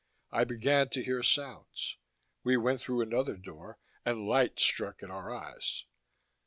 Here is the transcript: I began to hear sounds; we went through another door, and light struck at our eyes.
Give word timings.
I 0.31 0.45
began 0.45 0.89
to 0.89 1.03
hear 1.03 1.21
sounds; 1.21 1.97
we 2.43 2.57
went 2.57 2.81
through 2.81 3.01
another 3.01 3.37
door, 3.37 3.77
and 4.03 4.25
light 4.25 4.59
struck 4.59 5.03
at 5.03 5.11
our 5.11 5.31
eyes. 5.31 5.85